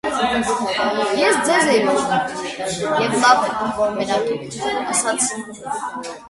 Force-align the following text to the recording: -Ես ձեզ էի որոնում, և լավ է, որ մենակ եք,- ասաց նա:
-Ես 1.23 1.35
ձեզ 1.49 1.69
էի 1.73 1.83
որոնում, 1.89 2.65
և 3.03 3.13
լավ 3.25 3.45
է, 3.45 3.53
որ 3.81 3.93
մենակ 3.99 4.33
եք,- 4.33 4.91
ասաց 4.97 5.29
նա: 5.37 5.79